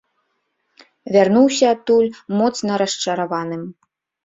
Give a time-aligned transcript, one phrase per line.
[1.17, 2.11] Вярнуўся адтуль
[2.41, 3.63] моцна расчараваным.